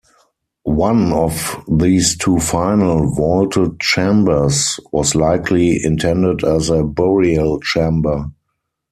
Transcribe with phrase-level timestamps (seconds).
[0.63, 8.25] One of these two final vaulted chambers was likely intended as a burial chamber.